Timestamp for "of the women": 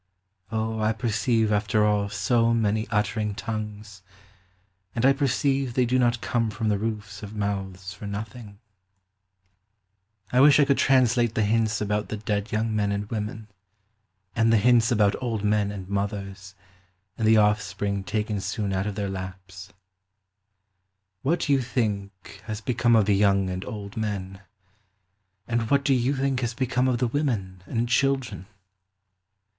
26.87-27.61